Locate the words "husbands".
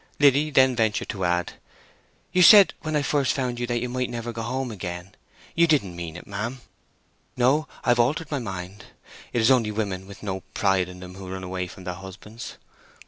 11.93-12.57